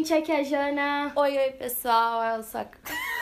[0.00, 1.12] gente, aqui é a Jana.
[1.14, 2.66] Oi, oi, pessoal, eu sou a...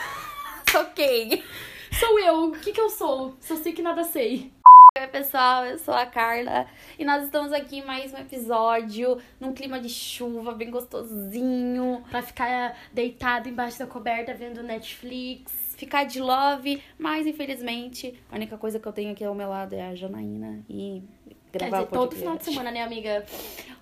[0.71, 1.43] sou quem?
[1.91, 3.35] Sou eu, o que que eu sou?
[3.41, 4.49] Só sei que nada sei.
[4.97, 6.67] Oi, pessoal, eu sou a Carla
[6.97, 12.01] e nós estamos aqui em mais um episódio num clima de chuva bem gostosinho.
[12.09, 15.51] Pra ficar deitado embaixo da coberta vendo Netflix.
[15.75, 19.73] Ficar de love, mas infelizmente a única coisa que eu tenho aqui ao meu lado
[19.73, 21.03] é a Janaína e
[21.51, 23.25] Quer gravar dizer, o todo final de semana, né, amiga?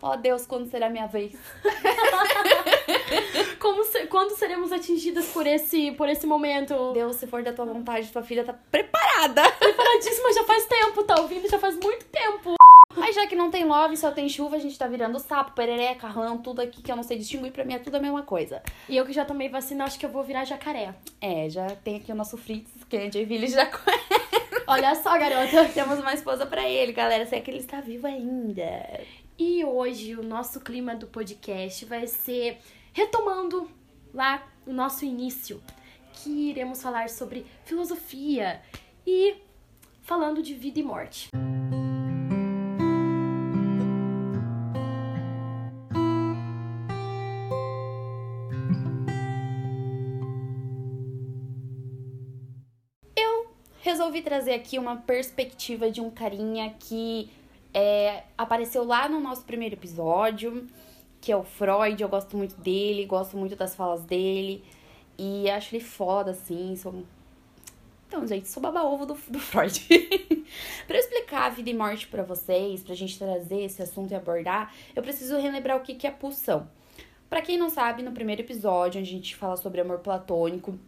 [0.02, 1.34] Ó Deus, quando será minha vez?
[3.60, 6.94] Como se- quando seremos atingidas por esse, por esse momento?
[6.94, 9.50] Deus, se for da tua vontade, tua filha tá preparada.
[9.52, 11.50] Preparadíssima já faz tempo, tá ouvindo?
[11.50, 12.56] Já faz muito tempo.
[12.96, 16.08] Mas já que não tem love, só tem chuva, a gente tá virando sapo, perereca,
[16.08, 18.62] rã, tudo aqui que eu não sei distinguir, pra mim é tudo a mesma coisa.
[18.90, 20.96] E eu que já tomei vacina, acho que eu vou virar jacaré.
[21.22, 24.07] É, já tem aqui o nosso Fritz, que a Joinville já conhece.
[24.68, 25.66] Olha só, garota.
[25.74, 29.02] Temos uma esposa pra ele, galera, se é que ele está vivo ainda.
[29.40, 32.58] E hoje o nosso clima do podcast vai ser
[32.92, 33.70] retomando
[34.14, 35.64] lá o nosso início,
[36.12, 38.62] que iremos falar sobre filosofia
[39.06, 39.36] e
[40.02, 41.30] falando de vida e morte.
[54.08, 57.30] Resolvi trazer aqui uma perspectiva de um carinha que
[57.74, 60.66] é, apareceu lá no nosso primeiro episódio,
[61.20, 62.02] que é o Freud.
[62.02, 64.64] Eu gosto muito dele, gosto muito das falas dele.
[65.18, 66.74] E acho ele foda, assim.
[66.78, 67.04] Sou...
[68.08, 69.86] Então, gente, sou baba-ovo do, do Freud.
[69.92, 74.74] eu explicar a vida e morte pra vocês, pra gente trazer esse assunto e abordar,
[74.96, 76.70] eu preciso relembrar o que, que é pulsão.
[77.30, 80.80] Pra quem não sabe, no primeiro episódio, onde a gente fala sobre amor platônico,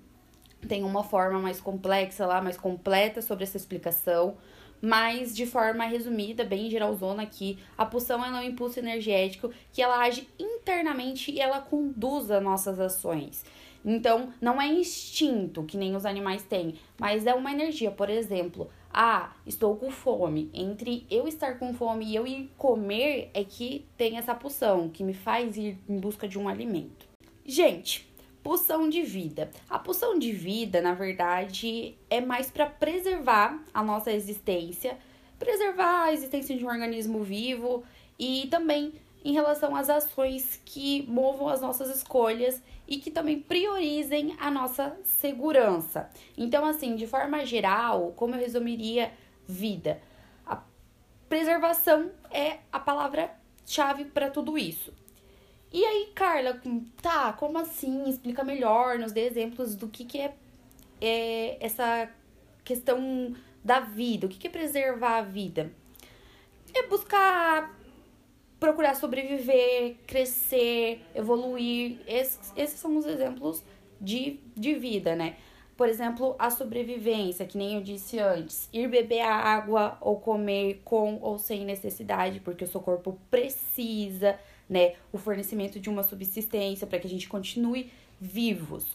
[0.68, 4.38] tem uma forma mais complexa lá, mais completa sobre essa explicação,
[4.82, 10.00] mas de forma resumida, bem geralzona aqui, a pulsão é um impulso energético que ela
[10.00, 13.44] age internamente e ela conduz as nossas ações.
[13.84, 17.92] Então, não é instinto que nem os animais têm, mas é uma energia.
[17.92, 20.50] Por exemplo, ah, estou com fome.
[20.54, 25.04] Entre eu estar com fome e eu ir comer é que tem essa pulsão que
[25.04, 27.08] me faz ir em busca de um alimento.
[27.46, 28.09] Gente,
[28.44, 29.50] pulsão de vida.
[29.70, 34.98] A pulsão de vida, na verdade, é mais para preservar a nossa existência,
[35.38, 37.84] preservar a existência de um organismo vivo
[38.18, 44.36] e também em relação às ações que movam as nossas escolhas e que também priorizem
[44.40, 46.10] a nossa segurança.
[46.38, 49.12] Então, assim, de forma geral, como eu resumiria
[49.46, 50.02] vida?
[50.46, 50.62] A
[51.28, 54.94] preservação é a palavra-chave para tudo isso.
[55.72, 56.60] E aí, Carla,
[57.02, 58.10] tá, como assim?
[58.10, 60.34] Explica melhor, nos dê exemplos do que, que é,
[61.00, 62.10] é essa
[62.64, 65.72] questão da vida, o que, que é preservar a vida.
[66.74, 67.78] É buscar
[68.60, 72.00] procurar sobreviver, crescer, evoluir.
[72.06, 73.64] Esses, esses são os exemplos
[74.02, 75.38] de, de vida, né?
[75.78, 81.20] Por exemplo, a sobrevivência, que nem eu disse antes, ir beber água ou comer com
[81.22, 84.38] ou sem necessidade, porque o seu corpo precisa,
[84.70, 84.94] né?
[85.12, 87.92] O fornecimento de uma subsistência para que a gente continue
[88.22, 88.86] vivos.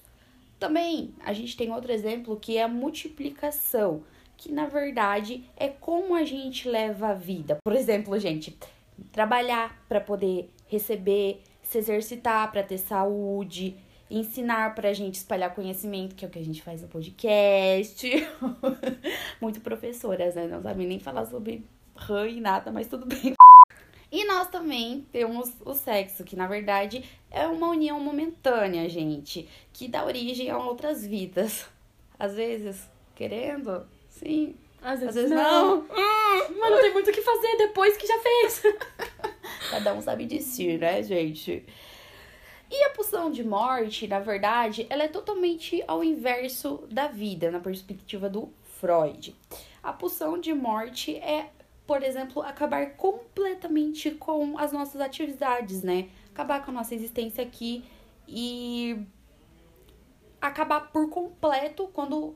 [0.59, 4.05] Também a gente tem outro exemplo que é a multiplicação,
[4.37, 7.59] que na verdade é como a gente leva a vida.
[7.65, 8.57] Por exemplo, gente,
[9.11, 13.77] trabalhar para poder receber, se exercitar para ter saúde,
[14.11, 18.07] ensinar para a gente espalhar conhecimento, que é o que a gente faz no podcast.
[19.41, 20.47] Muito professoras, né?
[20.47, 21.65] Não sabem nem falar sobre
[21.97, 23.34] rã e nada, mas tudo bem.
[24.10, 29.88] E nós também temos o sexo, que na verdade é uma união momentânea, gente, que
[29.88, 31.66] dá origem a outras vidas.
[32.19, 35.82] Às vezes, querendo, sim, Às vezes, às vezes não.
[35.82, 35.88] não.
[36.59, 38.62] Mas não tem muito o que fazer depois que já fez.
[39.70, 41.65] Cada um sabe de si, né, gente?
[42.71, 47.60] E a pulsão de morte, na verdade, ela é totalmente ao inverso da vida, na
[47.60, 49.34] perspectiva do Freud.
[49.83, 51.50] A pulsão de morte é,
[51.86, 56.09] por exemplo, acabar completamente com as nossas atividades, né?
[56.33, 57.84] Acabar com a nossa existência aqui
[58.27, 58.98] e
[60.41, 62.34] acabar por completo quando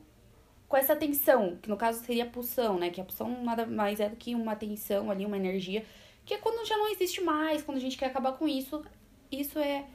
[0.67, 2.91] com essa tensão, que no caso seria a pulsão, né?
[2.91, 5.83] Que a pulsão nada mais é do que uma tensão ali, uma energia
[6.29, 8.83] que é quando já não existe mais, quando a gente quer acabar com isso,
[9.31, 9.87] isso é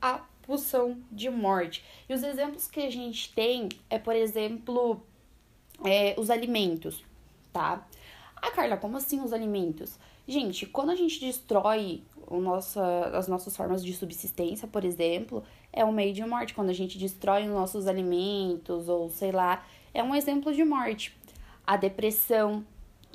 [0.00, 1.84] a pulsão de morte.
[2.08, 5.00] E os exemplos que a gente tem é, por exemplo,
[5.84, 7.04] é, os alimentos,
[7.52, 7.86] tá?
[8.42, 9.96] Ah, Carla, como assim os alimentos?
[10.26, 12.82] Gente, quando a gente destrói o nossa,
[13.14, 16.52] as nossas formas de subsistência, por exemplo, é um meio de morte.
[16.52, 21.16] Quando a gente destrói os nossos alimentos, ou sei lá, é um exemplo de morte.
[21.64, 22.64] A depressão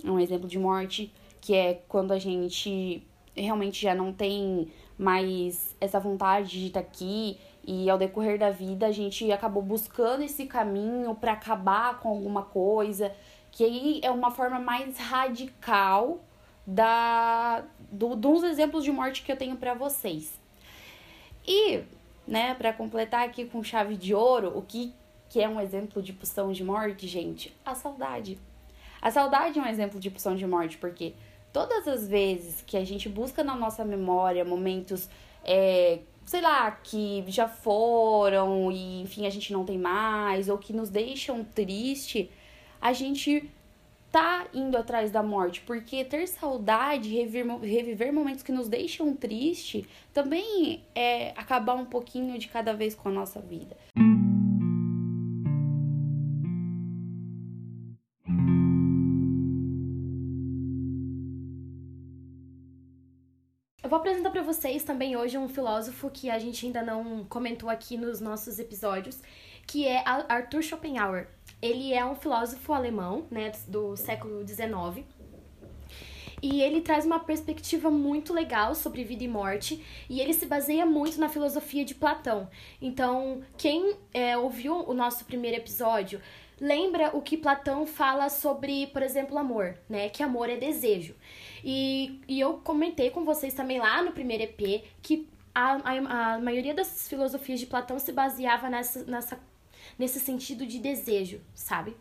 [0.02, 3.04] é um exemplo de morte, que é quando a gente
[3.36, 7.38] realmente já não tem mais essa vontade de estar aqui
[7.68, 12.44] e ao decorrer da vida a gente acabou buscando esse caminho para acabar com alguma
[12.44, 13.12] coisa,
[13.57, 16.24] que aí é uma forma mais radical
[16.65, 20.39] da do, dos exemplos de morte que eu tenho para vocês.
[21.44, 21.81] E,
[22.27, 24.94] né, para completar aqui com chave de ouro, o que
[25.27, 27.51] que é um exemplo de pulsão de morte, gente?
[27.65, 28.38] A saudade.
[29.01, 31.15] A saudade é um exemplo de pulsão de morte, porque
[31.51, 35.09] todas as vezes que a gente busca na nossa memória momentos,
[35.44, 40.71] é, sei lá, que já foram e enfim a gente não tem mais, ou que
[40.71, 42.30] nos deixam triste,
[42.82, 43.50] a gente
[44.12, 49.88] tá indo atrás da morte, porque ter saudade, reviver, reviver momentos que nos deixam triste,
[50.14, 53.76] também é acabar um pouquinho de cada vez com a nossa vida.
[63.88, 67.70] Eu vou apresentar para vocês também hoje um filósofo que a gente ainda não comentou
[67.70, 69.22] aqui nos nossos episódios,
[69.68, 71.28] que é Arthur Schopenhauer.
[71.62, 75.06] Ele é um filósofo alemão, né, do século XIX.
[76.42, 80.86] E ele traz uma perspectiva muito legal sobre vida e morte, e ele se baseia
[80.86, 82.48] muito na filosofia de Platão.
[82.81, 86.22] Então, quem é, ouviu o nosso primeiro episódio
[86.60, 90.10] lembra o que Platão fala sobre, por exemplo, amor, né?
[90.10, 91.16] Que amor é desejo.
[91.64, 96.40] E, e eu comentei com vocês também lá no primeiro EP que a, a, a
[96.40, 99.40] maioria das filosofias de Platão se baseava nessa, nessa,
[99.98, 101.95] nesse sentido de desejo, sabe?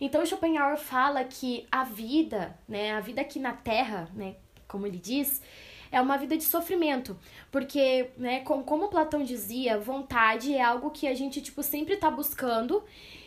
[0.00, 4.36] Então Schopenhauer fala que a vida, né, a vida aqui na Terra, né,
[4.66, 5.42] como ele diz,
[5.90, 7.18] é uma vida de sofrimento,
[7.50, 12.10] porque, né, como, como Platão dizia, vontade é algo que a gente tipo sempre tá
[12.10, 12.84] buscando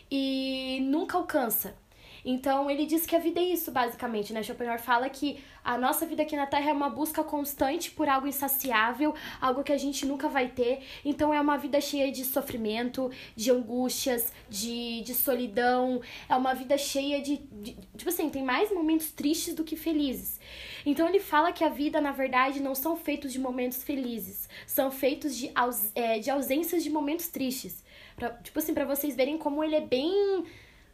[0.10, 1.76] e nunca alcança.
[2.24, 4.44] Então ele diz que a vida é isso, basicamente, né?
[4.44, 8.28] Schopenhauer fala que a nossa vida aqui na Terra é uma busca constante por algo
[8.28, 10.84] insaciável, algo que a gente nunca vai ter.
[11.06, 16.02] Então é uma vida cheia de sofrimento, de angústias, de, de solidão.
[16.28, 17.78] É uma vida cheia de, de.
[17.96, 20.40] Tipo assim, tem mais momentos tristes do que felizes.
[20.86, 24.90] Então ele fala que a vida, na verdade, não são feitos de momentos felizes, são
[24.90, 27.84] feitos de, aus, é, de ausências de momentos tristes.
[28.16, 30.44] Pra, tipo assim, para vocês verem como ele é bem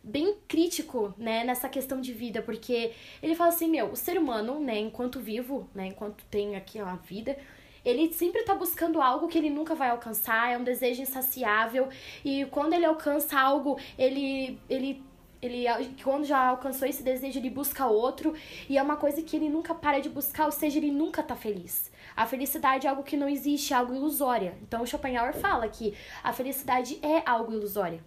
[0.07, 4.59] bem crítico, né, nessa questão de vida, porque ele fala assim, meu, o ser humano,
[4.59, 7.37] né, enquanto vivo, né, enquanto tem aqui a vida,
[7.83, 11.89] ele sempre tá buscando algo que ele nunca vai alcançar, é um desejo insaciável,
[12.23, 15.03] e quando ele alcança algo, ele ele
[15.41, 15.65] ele
[16.03, 18.33] quando já alcançou esse desejo, ele busca outro,
[18.67, 21.35] e é uma coisa que ele nunca para de buscar, ou seja, ele nunca tá
[21.35, 21.91] feliz.
[22.15, 24.57] A felicidade é algo que não existe, é algo ilusória.
[24.63, 25.93] Então Schopenhauer fala que
[26.23, 28.03] a felicidade é algo ilusória.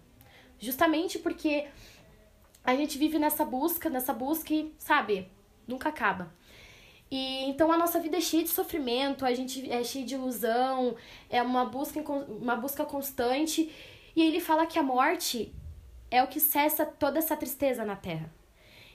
[0.59, 1.65] Justamente porque
[2.63, 5.29] a gente vive nessa busca, nessa busca e, sabe,
[5.67, 6.33] nunca acaba.
[7.09, 10.95] E então a nossa vida é cheia de sofrimento, a gente é cheia de ilusão,
[11.29, 13.69] é uma busca, uma busca constante.
[14.15, 15.53] E ele fala que a morte
[16.09, 18.31] é o que cessa toda essa tristeza na Terra.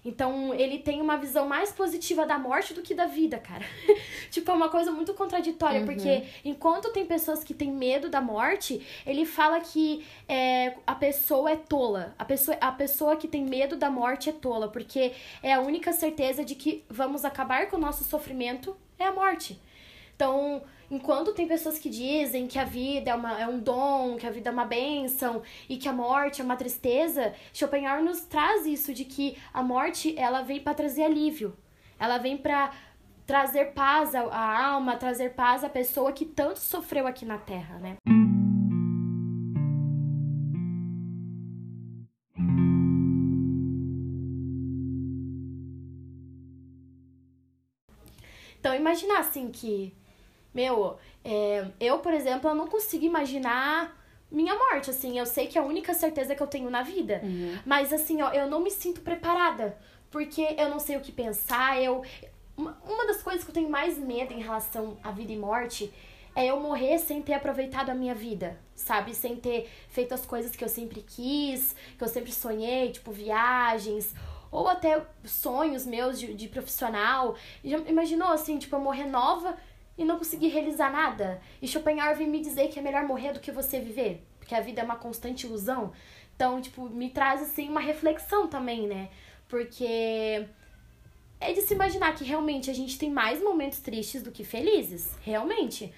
[0.06, 3.64] Então, ele tem uma visão mais positiva da morte do que da vida, cara.
[4.31, 5.87] tipo, é uma coisa muito contraditória, uhum.
[5.87, 11.50] porque enquanto tem pessoas que têm medo da morte, ele fala que é, a pessoa
[11.50, 12.14] é tola.
[12.17, 15.92] A pessoa, a pessoa que tem medo da morte é tola, porque é a única
[15.92, 19.61] certeza de que vamos acabar com o nosso sofrimento é a morte.
[20.14, 24.26] Então, enquanto tem pessoas que dizem que a vida é, uma, é um dom, que
[24.26, 28.66] a vida é uma bênção e que a morte é uma tristeza, Schopenhauer nos traz
[28.66, 31.57] isso de que a morte ela vem para trazer alívio.
[31.99, 32.73] Ela vem para
[33.26, 37.97] trazer paz à alma, trazer paz à pessoa que tanto sofreu aqui na Terra, né?
[48.59, 49.93] Então, imaginar assim que
[50.57, 53.95] meu, é, eu, por exemplo, eu não consigo imaginar
[54.31, 55.19] minha morte, assim.
[55.19, 57.21] Eu sei que é a única certeza que eu tenho na vida.
[57.23, 57.59] Uhum.
[57.65, 59.77] Mas, assim, ó, eu não me sinto preparada.
[60.11, 61.81] Porque eu não sei o que pensar.
[61.81, 62.03] Eu.
[62.57, 65.93] Uma, uma das coisas que eu tenho mais medo em relação à vida e morte
[66.35, 69.15] é eu morrer sem ter aproveitado a minha vida, sabe?
[69.15, 74.15] Sem ter feito as coisas que eu sempre quis, que eu sempre sonhei, tipo viagens,
[74.51, 77.37] ou até sonhos meus de, de profissional.
[77.65, 79.57] Já imaginou assim, tipo, eu morrer nova
[79.99, 81.41] e não conseguir realizar nada.
[81.61, 84.61] E Schopenhauer vem me dizer que é melhor morrer do que você viver, porque a
[84.61, 85.93] vida é uma constante ilusão.
[86.35, 89.09] Então, tipo, me traz assim uma reflexão também, né?
[89.49, 90.47] Porque
[91.41, 95.17] é de se imaginar que realmente a gente tem mais momentos tristes do que felizes,
[95.23, 95.93] realmente.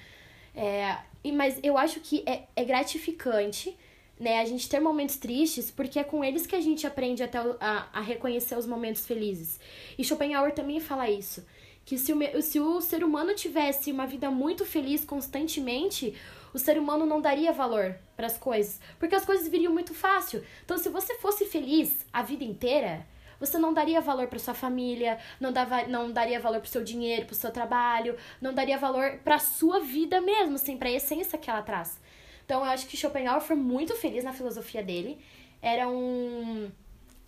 [0.54, 3.76] É, e, mas eu acho que é, é gratificante,
[4.18, 7.38] né, a gente ter momentos tristes, porque é com eles que a gente aprende até
[7.38, 9.60] a, a reconhecer os momentos felizes.
[9.96, 11.44] E Schopenhauer também fala isso
[11.88, 16.14] Que se o, se o ser humano tivesse uma vida muito feliz constantemente,
[16.52, 20.44] o ser humano não daria valor para as coisas, porque as coisas viriam muito fácil.
[20.62, 23.06] Então, se você fosse feliz a vida inteira,
[23.40, 27.24] você não daria valor para sua família, não, dava, não daria valor para seu dinheiro,
[27.24, 31.48] para seu trabalho, não daria valor para sua vida mesmo, assim, para a essência que
[31.48, 31.98] ela traz.
[32.44, 35.18] Então, eu acho que Schopenhauer foi muito feliz na filosofia dele.
[35.62, 36.70] Era um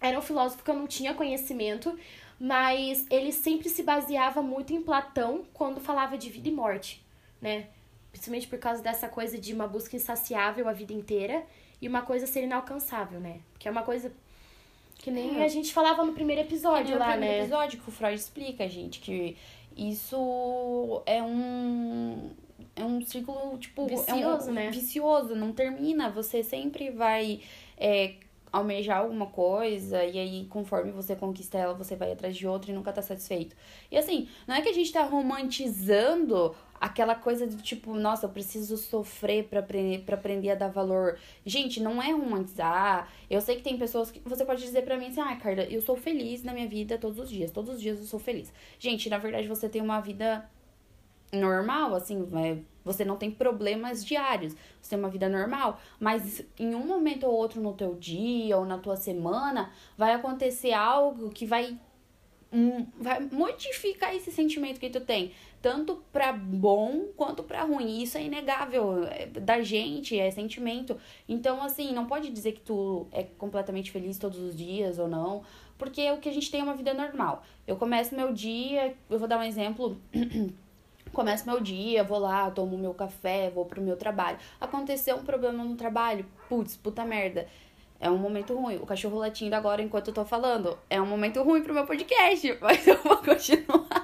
[0.03, 1.99] era um filósofo que eu não tinha conhecimento,
[2.41, 7.05] mas ele sempre se baseava muito em Platão quando falava de vida e morte,
[7.39, 7.67] né?
[8.11, 11.45] Principalmente por causa dessa coisa de uma busca insaciável a vida inteira
[11.83, 13.41] e uma coisa ser inalcançável, né?
[13.59, 14.11] Que é uma coisa
[14.97, 15.45] que nem é.
[15.45, 17.41] a gente falava no primeiro episódio lá, no primeiro né?
[17.41, 19.37] episódio que o Freud explica, gente, que
[19.77, 22.31] isso é um
[22.75, 24.71] é um círculo, tipo, vicioso, é um, né?
[24.71, 27.43] Vicioso, não termina, você sempre vai
[27.77, 28.15] é,
[28.53, 32.75] almejar alguma coisa e aí conforme você conquista ela, você vai atrás de outra e
[32.75, 33.57] nunca tá satisfeito.
[33.91, 38.31] E assim, não é que a gente tá romantizando aquela coisa de tipo, nossa, eu
[38.31, 41.19] preciso sofrer para aprender, para aprender a dar valor.
[41.45, 43.09] Gente, não é romantizar.
[43.29, 45.83] Eu sei que tem pessoas que você pode dizer para mim assim: "Ah, Carla, eu
[45.83, 47.51] sou feliz na minha vida todos os dias.
[47.51, 48.53] Todos os dias eu sou feliz".
[48.79, 50.49] Gente, na verdade você tem uma vida
[51.33, 52.27] normal, assim,
[52.85, 57.33] você não tem problemas diários, você tem uma vida normal, mas em um momento ou
[57.33, 61.79] outro no teu dia ou na tua semana vai acontecer algo que vai
[62.53, 65.33] um, vai modificar esse sentimento que tu tem,
[65.63, 68.03] tanto para bom quanto para ruim.
[68.03, 70.99] Isso é inegável é da gente, é sentimento.
[71.29, 75.43] Então, assim, não pode dizer que tu é completamente feliz todos os dias ou não,
[75.79, 77.43] porque o que a gente tem é uma vida normal.
[77.67, 80.01] Eu começo meu dia, eu vou dar um exemplo
[81.13, 84.39] Começo meu dia, vou lá, tomo meu café, vou pro meu trabalho.
[84.61, 87.49] Aconteceu um problema no trabalho, putz, puta merda.
[87.99, 88.77] É um momento ruim.
[88.77, 90.79] O cachorro latindo agora enquanto eu tô falando.
[90.89, 94.00] É um momento ruim pro meu podcast, mas eu vou continuar.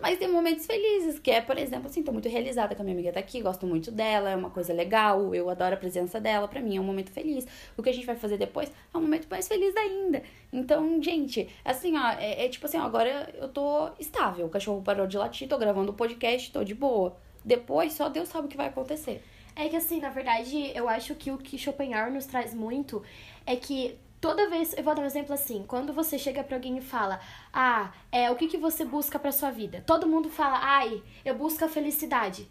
[0.00, 2.94] Mas tem momentos felizes, que é, por exemplo, assim, tô muito realizada que a minha
[2.94, 6.46] amiga tá aqui, gosto muito dela, é uma coisa legal, eu adoro a presença dela,
[6.46, 7.46] pra mim é um momento feliz.
[7.76, 10.22] O que a gente vai fazer depois é um momento mais feliz ainda.
[10.52, 14.82] Então, gente, assim, ó, é, é tipo assim, ó, agora eu tô estável, o cachorro
[14.82, 17.16] parou de latir, tô gravando o podcast, tô de boa.
[17.44, 19.22] Depois, só Deus sabe o que vai acontecer.
[19.54, 23.02] É que assim, na verdade, eu acho que o que Schopenhauer nos traz muito
[23.46, 26.78] é que toda vez, eu vou dar um exemplo assim, quando você chega para alguém
[26.78, 27.20] e fala:
[27.52, 29.82] "Ah, é, o que que você busca para sua vida?".
[29.86, 32.48] Todo mundo fala: "Ai, eu busco a felicidade".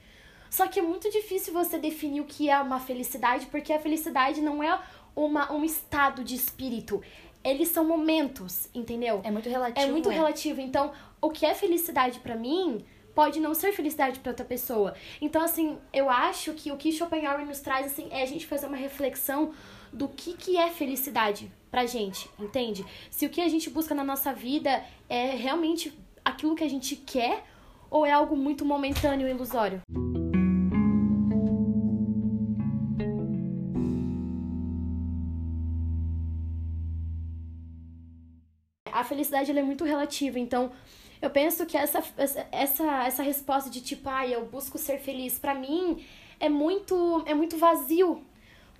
[0.49, 4.41] Só que é muito difícil você definir o que é uma felicidade, porque a felicidade
[4.41, 4.79] não é
[5.15, 7.01] uma, um estado de espírito.
[7.43, 9.21] Eles são momentos, entendeu?
[9.23, 9.85] É muito relativo.
[9.85, 10.15] É muito né?
[10.15, 10.61] relativo.
[10.61, 10.91] Então,
[11.21, 14.93] o que é felicidade para mim pode não ser felicidade para outra pessoa.
[15.21, 18.67] Então, assim, eu acho que o que Schopenhauer nos traz assim é a gente fazer
[18.67, 19.53] uma reflexão
[19.95, 22.85] do que, que é felicidade pra gente, entende?
[23.09, 26.97] Se o que a gente busca na nossa vida é realmente aquilo que a gente
[26.97, 27.43] quer
[27.89, 29.81] ou é algo muito momentâneo e ilusório.
[38.91, 40.71] A felicidade é muito relativa, então
[41.21, 42.03] eu penso que essa,
[42.51, 46.03] essa, essa resposta de tipo, ah, eu busco ser feliz, para mim
[46.39, 48.23] é muito, é muito vazio,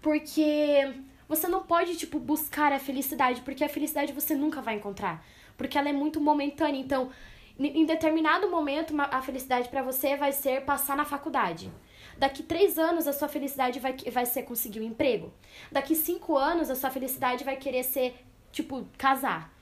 [0.01, 5.25] porque você não pode, tipo, buscar a felicidade, porque a felicidade você nunca vai encontrar.
[5.57, 6.79] Porque ela é muito momentânea.
[6.79, 7.09] Então,
[7.57, 11.71] em determinado momento, a felicidade para você vai ser passar na faculdade.
[12.17, 15.33] Daqui três anos, a sua felicidade vai, vai ser conseguir um emprego.
[15.71, 18.15] Daqui cinco anos, a sua felicidade vai querer ser,
[18.51, 19.53] tipo, casar.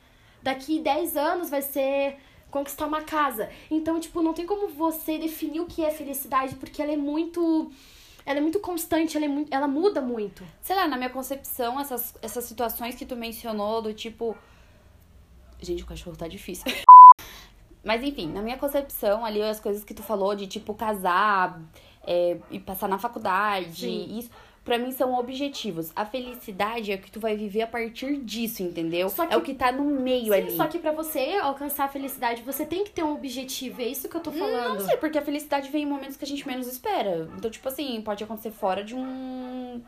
[0.41, 2.17] Daqui dez anos vai ser
[2.51, 3.49] conquistar uma casa.
[3.71, 7.71] Então, tipo, não tem como você definir o que é felicidade, porque ela é muito
[8.25, 10.43] ela é muito constante, ela, é muito, ela muda muito.
[10.61, 14.35] Sei lá, na minha concepção, essas, essas situações que tu mencionou, do tipo.
[15.61, 16.65] Gente, o cachorro tá difícil.
[17.83, 21.61] Mas enfim, na minha concepção, ali as coisas que tu falou de tipo casar
[22.07, 24.19] é, e passar na faculdade, Sim.
[24.19, 24.29] isso
[24.63, 25.91] para mim são objetivos.
[25.95, 29.09] A felicidade é o que tu vai viver a partir disso, entendeu?
[29.09, 30.55] Que, é o que tá no meio sim, ali.
[30.55, 33.81] Só que para você alcançar a felicidade, você tem que ter um objetivo.
[33.81, 34.79] É isso que eu tô falando.
[34.79, 37.29] Não sei, porque a felicidade vem em momentos que a gente menos espera.
[37.37, 39.81] Então, tipo assim, pode acontecer fora de um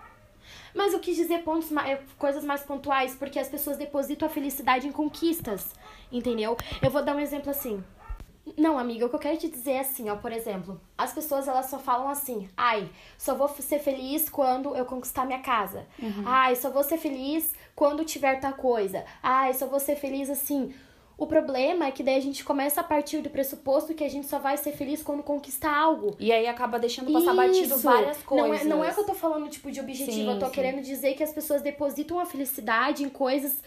[0.75, 1.69] mas eu quis dizer pontos,
[2.17, 5.73] coisas mais pontuais, porque as pessoas depositam a felicidade em conquistas,
[6.11, 6.57] entendeu?
[6.81, 7.81] Eu vou dar um exemplo assim.
[8.57, 11.47] Não, amiga, o que eu quero te dizer é assim, ó, por exemplo, as pessoas
[11.47, 12.87] elas só falam assim, ai,
[13.17, 15.87] só vou ser feliz quando eu conquistar minha casa.
[15.99, 16.23] Uhum.
[16.25, 19.03] Ai, só vou ser feliz quando tiver tal coisa.
[19.21, 20.73] Ai, só vou ser feliz assim.
[21.17, 24.27] O problema é que daí a gente começa a partir do pressuposto que a gente
[24.27, 26.15] só vai ser feliz quando conquistar algo.
[26.19, 27.35] E aí acaba deixando passar Isso.
[27.35, 28.49] batido várias coisas.
[28.49, 30.11] Não é, não é que eu tô falando, tipo, de objetivo.
[30.11, 30.51] Sim, eu tô sim.
[30.51, 33.61] querendo dizer que as pessoas depositam a felicidade em coisas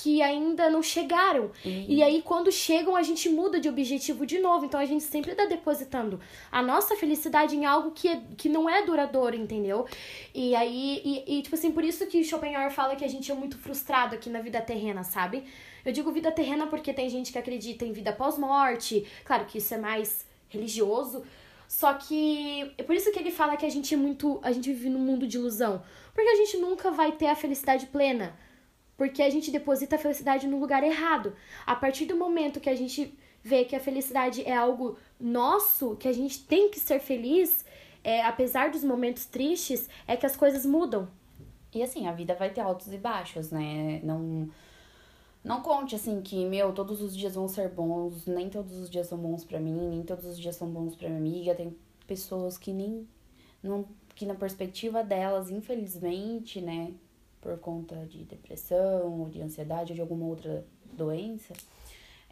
[0.00, 1.50] que ainda não chegaram.
[1.64, 1.86] Uhum.
[1.88, 4.64] E aí, quando chegam, a gente muda de objetivo de novo.
[4.64, 6.20] Então, a gente sempre tá depositando
[6.52, 9.86] a nossa felicidade em algo que, é, que não é duradouro, entendeu?
[10.32, 13.34] E aí, e, e, tipo assim, por isso que Schopenhauer fala que a gente é
[13.34, 15.42] muito frustrado aqui na vida terrena, sabe?
[15.84, 19.04] Eu digo vida terrena porque tem gente que acredita em vida pós-morte.
[19.24, 21.24] Claro que isso é mais religioso.
[21.66, 24.38] Só que é por isso que ele fala que a gente é muito.
[24.42, 25.82] A gente vive num mundo de ilusão.
[26.14, 28.34] Porque a gente nunca vai ter a felicidade plena.
[28.98, 31.34] Porque a gente deposita a felicidade no lugar errado.
[31.64, 36.08] A partir do momento que a gente vê que a felicidade é algo nosso, que
[36.08, 37.64] a gente tem que ser feliz,
[38.02, 41.08] é, apesar dos momentos tristes, é que as coisas mudam.
[41.72, 44.00] E assim, a vida vai ter altos e baixos, né?
[44.02, 44.50] Não.
[45.44, 49.06] Não conte assim que, meu, todos os dias vão ser bons, nem todos os dias
[49.06, 51.54] são bons para mim, nem todos os dias são bons para minha amiga.
[51.54, 51.74] Tem
[52.06, 53.06] pessoas que nem
[53.62, 53.86] não
[54.16, 56.92] que na perspectiva delas, infelizmente, né,
[57.40, 61.54] por conta de depressão, ou de ansiedade ou de alguma outra doença,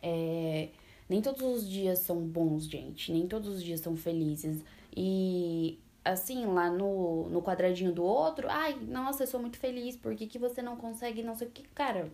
[0.02, 0.68] é,
[1.08, 3.12] nem todos os dias são bons, gente.
[3.12, 4.62] Nem todos os dias são felizes.
[4.96, 10.14] E assim, lá no, no quadradinho do outro, ai, nossa, eu sou muito feliz, por
[10.14, 11.62] que, que você não consegue não sei o que?
[11.74, 12.08] Cara,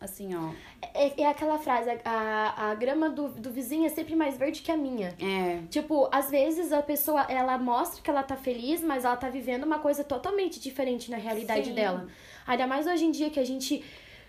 [0.00, 0.52] assim, ó.
[0.94, 4.72] É, é aquela frase, a, a grama do, do vizinho é sempre mais verde que
[4.72, 5.14] a minha.
[5.20, 5.62] É.
[5.68, 9.64] Tipo, às vezes a pessoa, ela mostra que ela tá feliz, mas ela tá vivendo
[9.64, 11.74] uma coisa totalmente diferente na realidade Sim.
[11.74, 12.08] dela.
[12.46, 13.84] Ainda mais hoje em dia que a gente.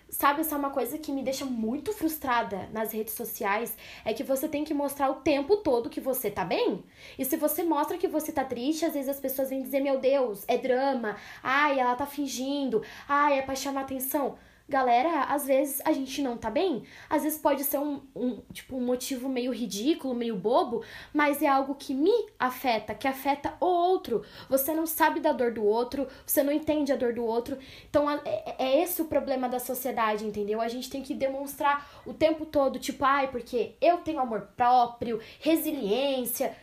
[0.08, 3.76] Sabe, essa é uma coisa que me deixa muito frustrada nas redes sociais.
[4.04, 6.84] É que você tem que mostrar o tempo todo que você tá bem.
[7.18, 9.98] E se você mostra que você tá triste, às vezes as pessoas vêm dizer: Meu
[9.98, 11.16] Deus, é drama.
[11.42, 12.82] Ai, ela tá fingindo.
[13.08, 14.36] Ai, é pra chamar atenção.
[14.68, 16.82] Galera, às vezes a gente não tá bem.
[17.08, 20.82] Às vezes pode ser um, um, tipo, um motivo meio ridículo, meio bobo,
[21.14, 24.24] mas é algo que me afeta, que afeta o outro.
[24.48, 27.56] Você não sabe da dor do outro, você não entende a dor do outro.
[27.88, 28.20] Então é,
[28.58, 30.60] é esse o problema da sociedade, entendeu?
[30.60, 35.20] A gente tem que demonstrar o tempo todo, tipo, ai, porque eu tenho amor próprio,
[35.38, 36.56] resiliência.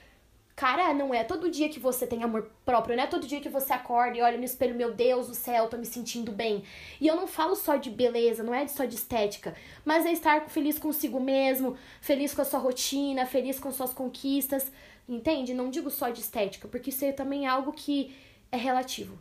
[0.55, 3.49] Cara, não é todo dia que você tem amor próprio, não é todo dia que
[3.49, 6.63] você acorda e olha no espelho, meu Deus do céu, tô me sentindo bem.
[7.01, 10.47] E eu não falo só de beleza, não é só de estética, mas é estar
[10.49, 14.71] feliz consigo mesmo, feliz com a sua rotina, feliz com suas conquistas,
[15.09, 15.55] entende?
[15.55, 18.15] Não digo só de estética, porque isso aí também é algo que
[18.51, 19.17] é relativo.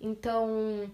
[0.00, 0.90] Então,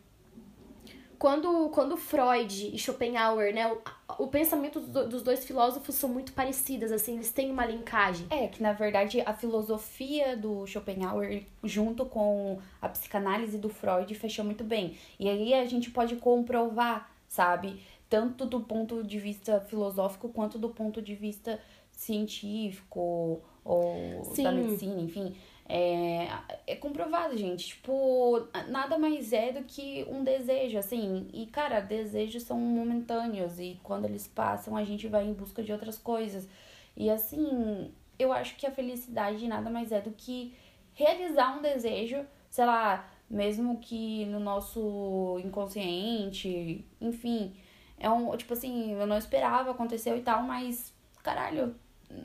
[1.19, 6.33] quando, quando Freud e Schopenhauer, né, o, o pensamento do- dos dois filósofos são muito
[6.33, 8.27] parecidas, assim, eles têm uma linkagem.
[8.31, 14.45] É, que na verdade a filosofia do Schopenhauer, junto com a psicanálise do Freud, fechou
[14.45, 14.97] muito bem.
[15.19, 17.81] E aí a gente pode comprovar, sabe?
[18.09, 21.61] Tanto do ponto de vista filosófico quanto do ponto de vista
[21.93, 24.55] científico ou da Sim.
[24.55, 25.35] medicina, enfim.
[25.69, 26.29] É,
[26.67, 27.69] é comprovado, gente.
[27.69, 31.29] Tipo, nada mais é do que um desejo, assim.
[31.33, 33.59] E, cara, desejos são momentâneos.
[33.59, 36.49] E quando eles passam, a gente vai em busca de outras coisas.
[36.97, 40.55] E, assim, eu acho que a felicidade nada mais é do que
[40.95, 47.55] realizar um desejo, sei lá, mesmo que no nosso inconsciente, enfim.
[47.99, 51.75] É um, tipo assim, eu não esperava, aconteceu e tal, mas, caralho,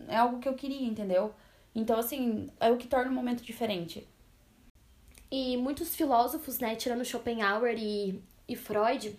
[0.08, 1.34] é algo que eu queria, entendeu?
[1.76, 4.08] Então, assim, é o que torna o momento diferente.
[5.32, 9.18] E muitos filósofos, né, tirando Schopenhauer e, e Freud,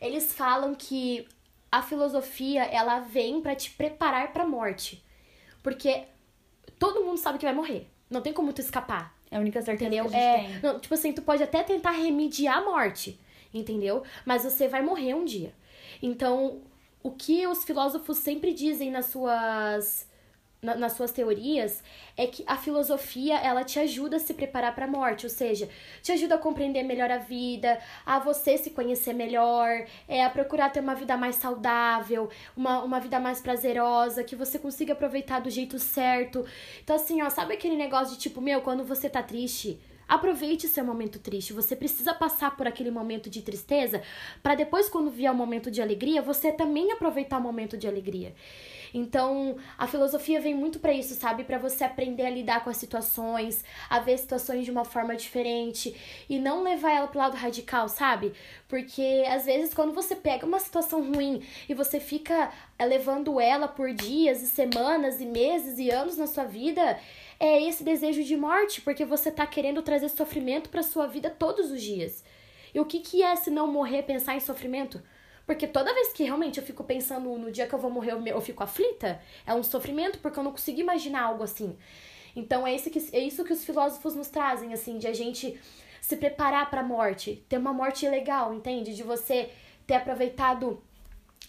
[0.00, 1.26] eles falam que
[1.70, 5.02] a filosofia, ela vem pra te preparar pra morte.
[5.62, 6.04] Porque
[6.78, 7.88] todo mundo sabe que vai morrer.
[8.08, 9.16] Não tem como tu escapar.
[9.30, 10.08] É a única certeza Entendeu?
[10.08, 10.60] que a gente É, tem.
[10.62, 13.20] não, tipo assim, tu pode até tentar remediar a morte,
[13.54, 14.02] entendeu?
[14.24, 15.52] Mas você vai morrer um dia.
[16.02, 16.62] Então,
[17.02, 20.08] o que os filósofos sempre dizem nas suas
[20.62, 21.82] na- nas suas teorias
[22.16, 25.68] é que a filosofia ela te ajuda a se preparar para a morte, ou seja,
[26.02, 30.70] te ajuda a compreender melhor a vida, a você se conhecer melhor, é, a procurar
[30.70, 35.50] ter uma vida mais saudável, uma, uma vida mais prazerosa, que você consiga aproveitar do
[35.50, 36.44] jeito certo.
[36.82, 39.78] Então, assim, ó, sabe aquele negócio de tipo, meu, quando você tá triste,
[40.10, 41.52] Aproveite seu momento triste.
[41.52, 44.02] Você precisa passar por aquele momento de tristeza
[44.42, 48.34] para depois, quando vier o momento de alegria, você também aproveitar o momento de alegria.
[48.92, 51.44] Então, a filosofia vem muito para isso, sabe?
[51.44, 55.94] Para você aprender a lidar com as situações, a ver situações de uma forma diferente
[56.28, 58.32] e não levar ela pro lado radical, sabe?
[58.66, 63.68] Porque às vezes quando você pega uma situação ruim e você fica eh, levando ela
[63.68, 66.98] por dias e semanas e meses e anos na sua vida,
[67.40, 71.70] é esse desejo de morte, porque você tá querendo trazer sofrimento para sua vida todos
[71.70, 72.22] os dias.
[72.74, 75.02] E o que que é se não morrer pensar em sofrimento?
[75.46, 78.40] Porque toda vez que realmente eu fico pensando no dia que eu vou morrer, eu
[78.42, 81.76] fico aflita, é um sofrimento porque eu não consigo imaginar algo assim.
[82.36, 85.58] Então é, esse que, é isso que os filósofos nos trazem, assim, de a gente
[86.00, 88.94] se preparar pra morte, ter uma morte legal, entende?
[88.94, 89.50] De você
[89.86, 90.80] ter aproveitado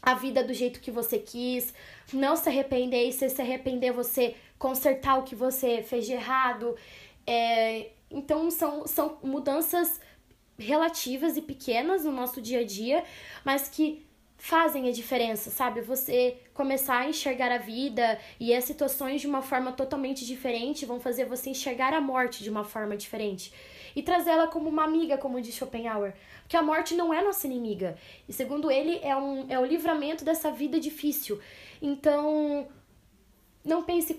[0.01, 1.73] a vida do jeito que você quis,
[2.11, 6.75] não se arrepender e se se arrepender você consertar o que você fez de errado.
[7.25, 9.99] É, então são, são mudanças
[10.55, 13.03] relativas e pequenas no nosso dia a dia,
[13.43, 14.05] mas que
[14.37, 15.81] fazem a diferença, sabe?
[15.81, 20.99] Você começar a enxergar a vida e as situações de uma forma totalmente diferente vão
[20.99, 23.51] fazer você enxergar a morte de uma forma diferente
[23.95, 26.13] e trazê-la como uma amiga, como diz Schopenhauer.
[26.43, 27.97] Porque a morte não é nossa inimiga.
[28.29, 31.39] E segundo ele, é, um, é o livramento dessa vida difícil.
[31.81, 32.67] Então,
[33.63, 34.15] não pense.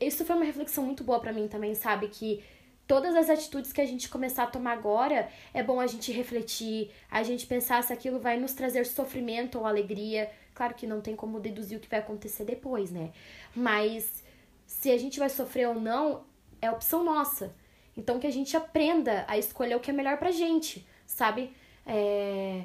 [0.00, 2.08] Isso foi uma reflexão muito boa para mim também, sabe?
[2.08, 2.42] Que
[2.86, 6.90] todas as atitudes que a gente começar a tomar agora, é bom a gente refletir,
[7.10, 10.30] a gente pensar se aquilo vai nos trazer sofrimento ou alegria.
[10.54, 13.12] Claro que não tem como deduzir o que vai acontecer depois, né?
[13.54, 14.24] Mas
[14.66, 16.24] se a gente vai sofrer ou não,
[16.60, 17.54] é opção nossa.
[17.96, 21.52] Então que a gente aprenda a escolher o que é melhor pra gente, sabe?
[21.84, 22.64] É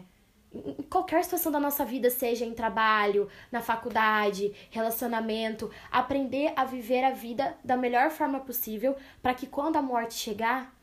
[0.53, 7.03] em qualquer situação da nossa vida, seja em trabalho, na faculdade, relacionamento, aprender a viver
[7.03, 10.75] a vida da melhor forma possível para que quando a morte chegar,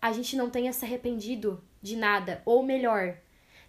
[0.00, 3.16] a gente não tenha se arrependido de nada, ou melhor,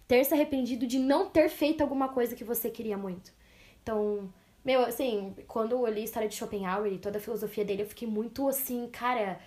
[0.06, 3.32] ter se arrependido de não ter feito alguma coisa que você queria muito.
[3.82, 4.30] Então,
[4.62, 7.86] meu, assim, quando eu li a história de Schopenhauer e toda a filosofia dele, eu
[7.86, 9.40] fiquei muito assim, cara,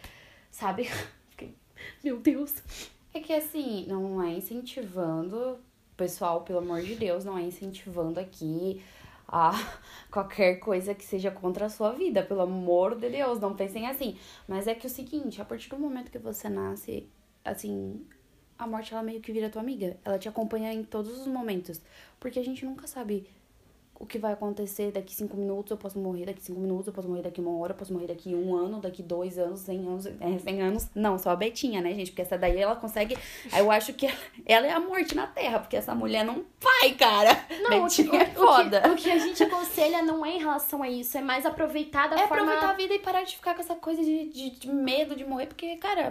[0.50, 0.90] sabe?
[2.04, 2.56] meu Deus.
[3.14, 5.60] É que assim, não é incentivando
[6.00, 8.82] pessoal, pelo amor de Deus, não é incentivando aqui
[9.28, 9.52] a
[10.10, 14.18] qualquer coisa que seja contra a sua vida, pelo amor de Deus, não pensem assim.
[14.48, 17.10] Mas é que o seguinte, a partir do momento que você nasce,
[17.44, 18.02] assim,
[18.58, 19.98] a morte ela meio que vira tua amiga.
[20.06, 21.82] Ela te acompanha em todos os momentos,
[22.18, 23.28] porque a gente nunca sabe
[24.00, 27.10] o que vai acontecer daqui cinco minutos, eu posso morrer daqui cinco minutos, eu posso
[27.10, 30.06] morrer daqui uma hora, eu posso morrer daqui um ano, daqui dois anos, cem anos,
[30.06, 30.90] é, cem anos.
[30.96, 32.12] Não, só a Betinha, né, gente?
[32.12, 33.18] Porque essa daí ela consegue.
[33.56, 34.08] Eu acho que
[34.46, 37.46] ela é a morte na Terra, porque essa mulher não vai, cara.
[37.62, 38.80] Não, Betinha o, é foda.
[38.80, 41.46] O que, o que, a gente aconselha não é em relação a isso, é mais
[41.46, 42.54] aproveitar da é forma.
[42.54, 45.14] É aproveitar a vida e parar de ficar com essa coisa de, de, de medo
[45.14, 46.10] de morrer, porque, cara,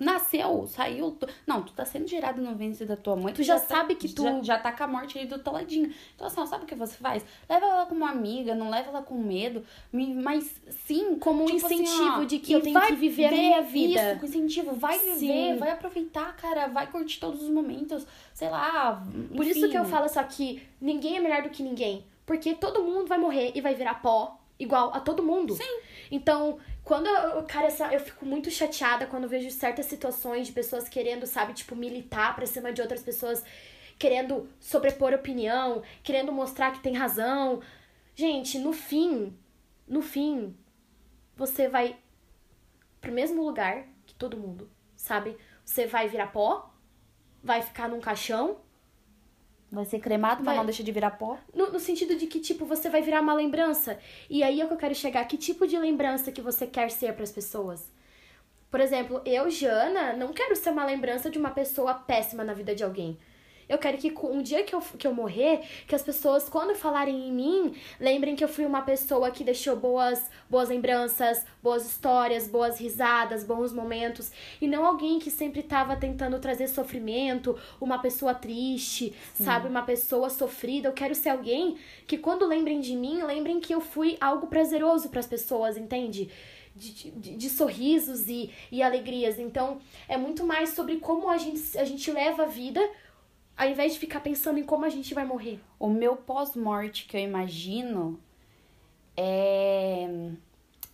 [0.00, 1.12] nasceu, saiu.
[1.12, 1.28] Tu...
[1.46, 3.32] Não, tu tá sendo gerado no ventre da tua mãe.
[3.32, 4.24] Tu, tu já, já, tá sabe que tu.
[4.24, 5.94] Já, já tá com a morte ali do teu ladinho.
[6.16, 7.24] Então, assim, sabe o que você faz?
[7.48, 10.50] Leva ela como amiga, não leva ela com medo, mas
[10.86, 13.62] sim como um tipo incentivo assim, ó, de que eu tenho que viver a minha
[13.62, 14.12] vida.
[14.12, 15.56] Isso, com incentivo, vai viver, sim.
[15.56, 19.04] vai aproveitar, cara, vai curtir todos os momentos, sei lá.
[19.08, 19.36] Enfim.
[19.36, 22.82] Por isso que eu falo só que ninguém é melhor do que ninguém, porque todo
[22.82, 25.54] mundo vai morrer e vai virar pó igual a todo mundo.
[25.54, 25.80] Sim.
[26.10, 30.88] Então, quando eu, cara, essa, eu fico muito chateada quando vejo certas situações de pessoas
[30.88, 33.44] querendo, sabe, tipo, militar pra cima de outras pessoas
[33.98, 37.60] querendo sobrepor opinião, querendo mostrar que tem razão.
[38.14, 39.36] Gente, no fim,
[39.86, 40.56] no fim,
[41.36, 41.96] você vai
[43.00, 45.36] pro mesmo lugar que todo mundo, sabe?
[45.64, 46.72] Você vai virar pó,
[47.42, 48.58] vai ficar num caixão.
[49.70, 50.54] Vai ser cremado, vai...
[50.54, 51.38] mas não deixa de virar pó?
[51.54, 53.98] No, no, sentido de que, tipo, você vai virar uma lembrança.
[54.30, 55.26] E aí é que eu quero chegar.
[55.26, 57.92] Que tipo de lembrança que você quer ser para as pessoas?
[58.70, 62.74] Por exemplo, eu, Jana, não quero ser uma lembrança de uma pessoa péssima na vida
[62.74, 63.18] de alguém.
[63.68, 67.28] Eu quero que um dia que eu, que eu morrer, que as pessoas, quando falarem
[67.28, 72.48] em mim, lembrem que eu fui uma pessoa que deixou boas, boas lembranças, boas histórias,
[72.48, 74.32] boas risadas, bons momentos.
[74.60, 79.44] E não alguém que sempre estava tentando trazer sofrimento, uma pessoa triste, Sim.
[79.44, 79.68] sabe?
[79.68, 80.88] Uma pessoa sofrida.
[80.88, 81.76] Eu quero ser alguém
[82.06, 86.30] que, quando lembrem de mim, lembrem que eu fui algo prazeroso para as pessoas, entende?
[86.74, 89.36] De, de, de, sorrisos e, e alegrias.
[89.36, 89.78] Então,
[90.08, 92.80] é muito mais sobre como a gente, a gente leva a vida
[93.58, 95.60] ao invés de ficar pensando em como a gente vai morrer.
[95.80, 98.20] O meu pós-morte que eu imagino
[99.16, 100.30] é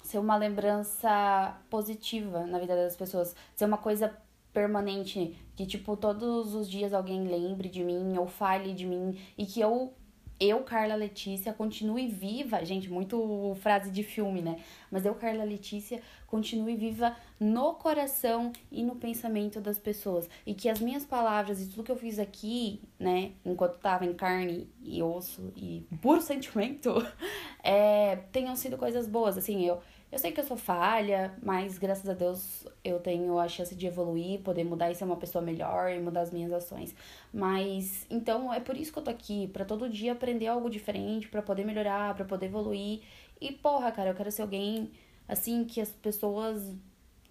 [0.02, 4.16] ser uma lembrança positiva na vida das pessoas, ser uma coisa
[4.52, 9.44] permanente, que tipo todos os dias alguém lembre de mim ou fale de mim e
[9.44, 9.92] que eu
[10.38, 12.64] eu, Carla Letícia, continue viva.
[12.64, 14.58] Gente, muito frase de filme, né?
[14.90, 20.28] Mas eu, Carla Letícia, continue viva no coração e no pensamento das pessoas.
[20.44, 24.14] E que as minhas palavras e tudo que eu fiz aqui, né, enquanto tava em
[24.14, 26.94] carne e osso e puro sentimento,
[27.62, 29.38] é, tenham sido coisas boas.
[29.38, 29.80] Assim, eu
[30.14, 33.84] eu sei que eu sou falha, mas graças a Deus eu tenho a chance de
[33.84, 36.94] evoluir, poder mudar e ser uma pessoa melhor e mudar as minhas ações.
[37.32, 41.26] Mas então é por isso que eu tô aqui, para todo dia aprender algo diferente,
[41.26, 43.02] para poder melhorar, para poder evoluir.
[43.40, 44.92] E porra, cara, eu quero ser alguém
[45.26, 46.62] assim que as pessoas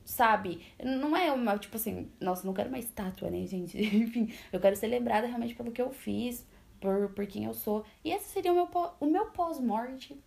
[0.04, 0.62] sabe?
[0.84, 3.78] Não é uma, tipo assim, nossa, não quero uma estátua, né, gente?
[3.96, 6.46] Enfim, eu quero ser lembrada realmente pelo que eu fiz,
[6.82, 7.86] por, por quem eu sou.
[8.04, 8.70] E esse seria o meu,
[9.00, 10.22] o meu pós-morte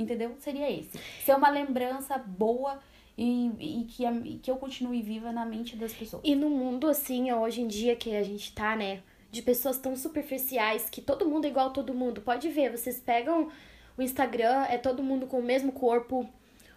[0.00, 0.34] Entendeu?
[0.38, 0.98] Seria esse.
[1.24, 2.80] Ser uma lembrança boa
[3.16, 6.22] e, e que, a, que eu continue viva na mente das pessoas.
[6.24, 9.02] E no mundo, assim, hoje em dia que a gente tá, né?
[9.30, 12.20] de pessoas tão superficiais que todo mundo é igual a todo mundo.
[12.20, 13.48] Pode ver, vocês pegam
[13.96, 16.28] o Instagram, é todo mundo com o mesmo corpo,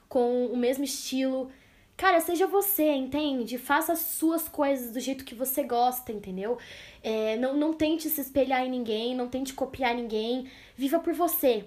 [0.08, 1.52] com o mesmo estilo.
[1.98, 3.58] Cara, seja você, entende?
[3.58, 6.58] Faça as suas coisas do jeito que você gosta, entendeu?
[7.04, 10.48] É, não, não tente se espelhar em ninguém, não tente copiar ninguém.
[10.76, 11.66] Viva por você.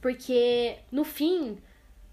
[0.00, 1.58] Porque, no fim,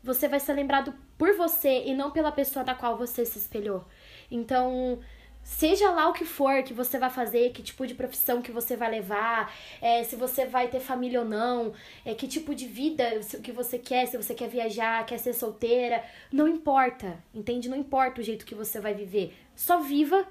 [0.04, 3.86] você vai ser lembrado por você e não pela pessoa da qual você se espelhou.
[4.30, 5.00] Então,
[5.44, 8.76] seja lá o que for que você vai fazer, que tipo de profissão que você
[8.76, 13.20] vai levar, é, se você vai ter família ou não, é, que tipo de vida
[13.44, 17.70] que você quer, se você quer viajar, quer ser solteira, não importa, entende?
[17.70, 19.34] Não importa o jeito que você vai viver.
[19.56, 20.28] Só viva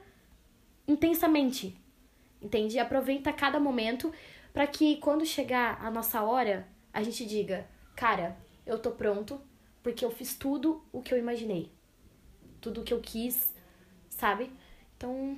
[0.86, 1.76] intensamente,
[2.42, 2.78] entende?
[2.78, 4.12] Aproveita cada momento
[4.52, 9.40] para que quando chegar a nossa hora, a gente diga, cara, eu tô pronto
[9.82, 11.72] porque eu fiz tudo o que eu imaginei.
[12.60, 13.52] Tudo o que eu quis,
[14.08, 14.50] sabe?
[14.96, 15.36] Então,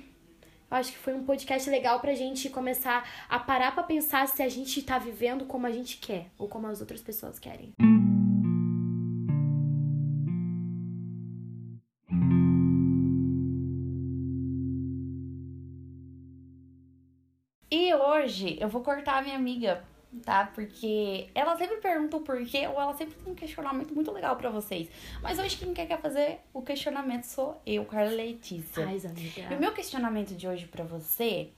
[0.69, 4.43] eu acho que foi um podcast legal pra gente começar a parar pra pensar se
[4.43, 7.73] a gente tá vivendo como a gente quer ou como as outras pessoas querem.
[17.71, 19.83] E hoje eu vou cortar a minha amiga
[20.23, 20.47] tá?
[20.53, 24.49] Porque ela sempre pergunta o porquê ou ela sempre tem um questionamento muito legal para
[24.49, 24.89] vocês.
[25.21, 28.85] Mas hoje quem quer fazer o questionamento sou eu, Carla Letícia.
[28.85, 29.53] Ai, amiga.
[29.53, 31.51] E o meu questionamento de hoje para você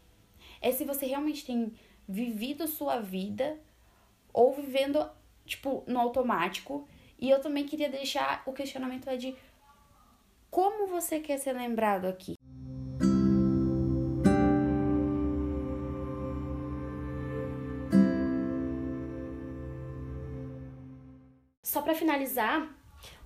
[0.62, 1.74] é se você realmente tem
[2.08, 3.58] vivido sua vida
[4.34, 5.08] ou vivendo,
[5.46, 6.88] tipo, no automático.
[7.20, 9.36] E eu também queria deixar o questionamento é de
[10.50, 12.39] como você quer ser lembrado aqui.
[21.90, 22.68] Para finalizar,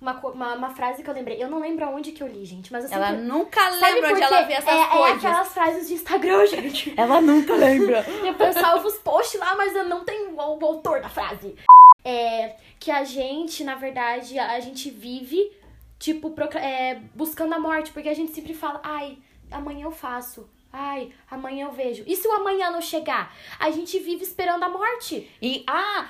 [0.00, 1.42] uma, uma, uma, frase que eu lembrei.
[1.42, 4.42] Eu não lembro aonde que eu li, gente, mas eu Ela nunca lembra onde ela
[4.42, 5.24] vê essas é, coisas.
[5.24, 6.94] É aquelas frases de Instagram, gente.
[6.96, 8.04] Ela nunca lembra.
[8.08, 11.54] eu salvo os posts lá, mas eu não tenho o, o autor da frase.
[12.02, 15.52] É que a gente, na verdade, a gente vive,
[15.98, 19.18] tipo, é, buscando a morte, porque a gente sempre fala, ai,
[19.50, 20.48] amanhã eu faço.
[20.72, 22.02] Ai, amanhã eu vejo.
[22.06, 23.34] E se o amanhã não chegar?
[23.58, 25.30] A gente vive esperando a morte.
[25.40, 26.08] E, ah,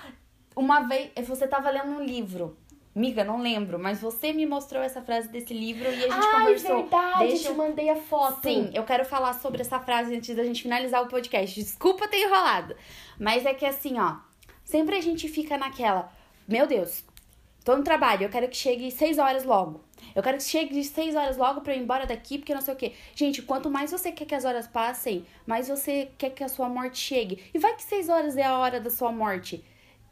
[0.57, 2.57] uma vez você tava lendo um livro.
[2.95, 6.41] Miga, não lembro, mas você me mostrou essa frase desse livro e a gente Ai,
[6.43, 6.83] conversou.
[6.83, 8.41] verdade, Deixa eu te mandei a foto.
[8.43, 11.61] Sim, eu quero falar sobre essa frase antes da gente finalizar o podcast.
[11.61, 12.77] Desculpa ter enrolado.
[13.19, 14.19] Mas é que assim, ó,
[14.65, 16.13] sempre a gente fica naquela,
[16.47, 17.03] meu Deus,
[17.65, 19.81] tô no trabalho, eu quero que chegue seis horas logo.
[20.15, 22.75] Eu quero que chegue seis horas logo pra eu ir embora daqui, porque não sei
[22.75, 22.93] o quê.
[23.17, 26.69] Gente, quanto mais você quer que as horas passem, mais você quer que a sua
[26.69, 27.43] morte chegue.
[27.53, 29.65] E vai que seis horas é a hora da sua morte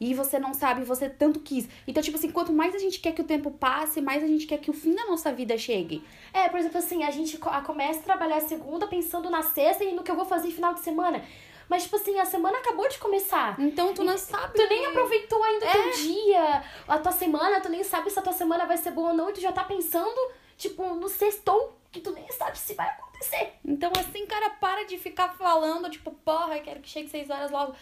[0.02, 1.68] e você não sabe, você tanto quis.
[1.86, 4.46] Então, tipo assim, quanto mais a gente quer que o tempo passe, mais a gente
[4.46, 6.02] quer que o fim da nossa vida chegue.
[6.34, 9.94] É, por exemplo, assim, a gente começa a trabalhar a segunda pensando na sexta e
[9.94, 11.24] no que eu vou fazer no final de semana.
[11.68, 13.54] Mas, tipo assim, a semana acabou de começar.
[13.60, 14.54] Então tu não sabe.
[14.54, 15.72] Tu nem aproveitou ainda o é.
[15.72, 19.10] teu dia, a tua semana, tu nem sabe se a tua semana vai ser boa
[19.10, 22.74] ou não, e tu já tá pensando, tipo, no sextou, que tu nem sabe se
[22.74, 23.52] vai acontecer.
[23.64, 27.52] Então, assim, cara, para de ficar falando, tipo, porra, eu quero que chegue seis horas
[27.52, 27.72] logo.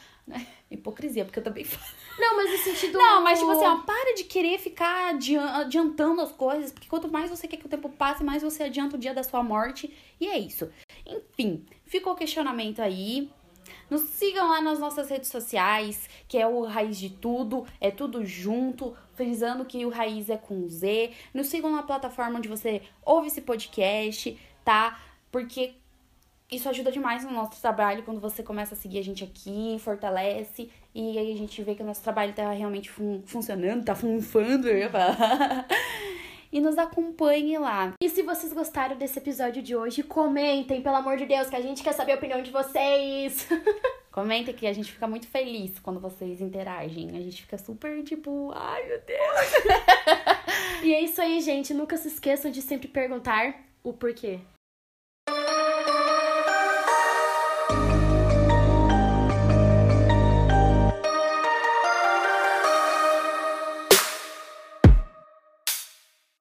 [0.70, 1.92] Hipocrisia, porque eu também falo.
[2.18, 2.98] Não, mas no sentido.
[2.98, 5.14] Não, mas tipo assim, ó, para de querer ficar
[5.54, 8.96] adiantando as coisas, porque quanto mais você quer que o tempo passe, mais você adianta
[8.96, 9.92] o dia da sua morte.
[10.20, 10.70] E é isso.
[11.06, 13.30] Enfim, ficou o questionamento aí.
[13.88, 18.24] Nos sigam lá nas nossas redes sociais, que é o Raiz de Tudo, é tudo
[18.24, 21.10] junto, frisando que o Raiz é com Z.
[21.34, 25.00] Nos sigam na plataforma onde você ouve esse podcast, tá?
[25.30, 25.74] Porque
[26.50, 30.70] isso ajuda demais no nosso trabalho quando você começa a seguir a gente aqui, fortalece
[30.94, 34.66] e aí a gente vê que o nosso trabalho tá realmente fun funcionando, tá funfando,
[36.52, 37.94] e nos acompanhe lá.
[38.02, 41.60] E se vocês gostaram desse episódio de hoje, comentem, pelo amor de Deus, que a
[41.60, 43.48] gente quer saber a opinião de vocês.
[44.10, 47.10] Comentem que a gente fica muito feliz quando vocês interagem.
[47.10, 50.82] A gente fica super tipo, ai meu Deus.
[50.82, 51.72] e é isso aí, gente.
[51.72, 54.40] Nunca se esqueçam de sempre perguntar o porquê.